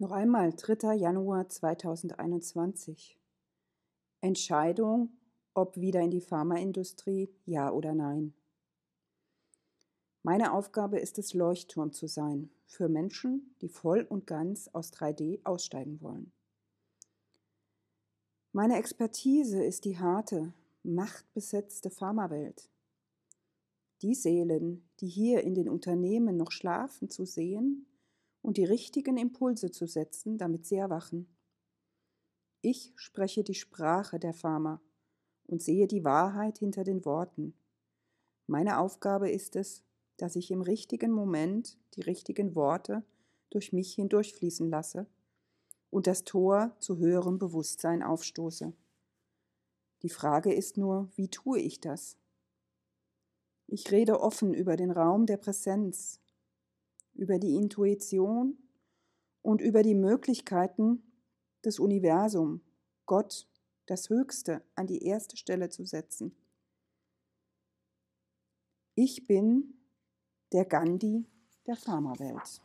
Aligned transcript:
Noch 0.00 0.12
einmal 0.12 0.54
3. 0.54 0.94
Januar 0.94 1.50
2021. 1.50 3.18
Entscheidung, 4.22 5.10
ob 5.52 5.76
wieder 5.76 6.00
in 6.00 6.10
die 6.10 6.22
Pharmaindustrie, 6.22 7.28
ja 7.44 7.70
oder 7.70 7.94
nein. 7.94 8.32
Meine 10.22 10.54
Aufgabe 10.54 10.98
ist 10.98 11.18
es, 11.18 11.34
Leuchtturm 11.34 11.92
zu 11.92 12.06
sein 12.06 12.48
für 12.64 12.88
Menschen, 12.88 13.54
die 13.60 13.68
voll 13.68 14.06
und 14.08 14.26
ganz 14.26 14.68
aus 14.68 14.90
3D 14.90 15.40
aussteigen 15.44 16.00
wollen. 16.00 16.32
Meine 18.52 18.78
Expertise 18.78 19.62
ist 19.62 19.84
die 19.84 19.98
harte, 19.98 20.54
machtbesetzte 20.82 21.90
Pharmawelt. 21.90 22.70
Die 24.00 24.14
Seelen, 24.14 24.88
die 25.00 25.08
hier 25.08 25.42
in 25.42 25.54
den 25.54 25.68
Unternehmen 25.68 26.38
noch 26.38 26.52
schlafen, 26.52 27.10
zu 27.10 27.26
sehen 27.26 27.84
und 28.42 28.56
die 28.56 28.64
richtigen 28.64 29.16
Impulse 29.16 29.70
zu 29.70 29.86
setzen, 29.86 30.38
damit 30.38 30.66
sie 30.66 30.76
erwachen. 30.76 31.26
Ich 32.62 32.92
spreche 32.96 33.42
die 33.42 33.54
Sprache 33.54 34.18
der 34.18 34.34
Pharma 34.34 34.80
und 35.46 35.62
sehe 35.62 35.86
die 35.86 36.04
Wahrheit 36.04 36.58
hinter 36.58 36.84
den 36.84 37.04
Worten. 37.04 37.54
Meine 38.46 38.78
Aufgabe 38.78 39.30
ist 39.30 39.56
es, 39.56 39.82
dass 40.16 40.36
ich 40.36 40.50
im 40.50 40.60
richtigen 40.60 41.12
Moment 41.12 41.78
die 41.94 42.02
richtigen 42.02 42.54
Worte 42.54 43.04
durch 43.48 43.72
mich 43.72 43.94
hindurchfließen 43.94 44.68
lasse 44.68 45.06
und 45.90 46.06
das 46.06 46.24
Tor 46.24 46.76
zu 46.78 46.98
höherem 46.98 47.38
Bewusstsein 47.38 48.02
aufstoße. 48.02 48.72
Die 50.02 50.08
Frage 50.08 50.52
ist 50.52 50.76
nur, 50.76 51.10
wie 51.16 51.28
tue 51.28 51.58
ich 51.58 51.80
das? 51.80 52.16
Ich 53.66 53.90
rede 53.90 54.20
offen 54.20 54.54
über 54.54 54.76
den 54.76 54.90
Raum 54.90 55.26
der 55.26 55.36
Präsenz, 55.36 56.20
über 57.20 57.38
die 57.38 57.54
Intuition 57.54 58.56
und 59.42 59.60
über 59.60 59.82
die 59.82 59.94
Möglichkeiten 59.94 61.02
des 61.62 61.78
Universums, 61.78 62.62
Gott, 63.04 63.46
das 63.84 64.08
Höchste, 64.08 64.62
an 64.74 64.86
die 64.86 65.04
erste 65.04 65.36
Stelle 65.36 65.68
zu 65.68 65.84
setzen. 65.84 66.34
Ich 68.94 69.26
bin 69.26 69.74
der 70.52 70.64
Gandhi 70.64 71.26
der 71.66 71.76
Pharmawelt. 71.76 72.62